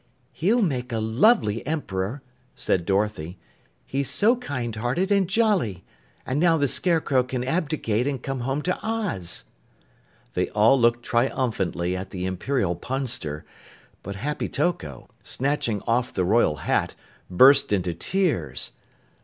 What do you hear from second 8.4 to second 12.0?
to Oz." They all looked triumphantly